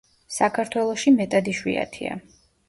საქართველოში 0.35 1.13
მეტად 1.19 1.51
იშვიათია. 1.53 2.19